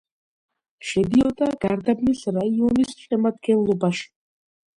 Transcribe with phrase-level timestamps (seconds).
[0.91, 4.11] შედიოდა გარდაბნის რაიონის შემადგენლობაში.